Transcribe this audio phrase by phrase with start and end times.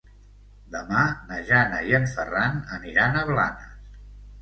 [0.75, 3.81] Demà na Jana i en Ferran aniran a Blanes.